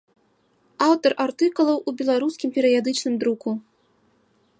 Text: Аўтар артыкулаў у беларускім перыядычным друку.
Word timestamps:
Аўтар 0.85 1.11
артыкулаў 1.25 1.77
у 1.91 1.93
беларускім 1.99 2.49
перыядычным 2.57 3.13
друку. 3.25 3.49